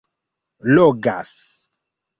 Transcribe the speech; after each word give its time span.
logas 0.75 1.35